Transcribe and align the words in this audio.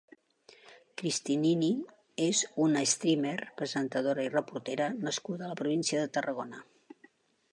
Cristinini 1.01 1.67
és 2.27 2.41
una 2.63 2.81
streamer, 2.93 3.35
presentadora 3.61 4.25
i 4.29 4.33
reportera 4.39 4.87
nascuda 5.09 5.47
a 5.49 5.51
la 5.53 5.59
província 5.63 6.03
de 6.05 6.11
Tarragona. 6.19 6.65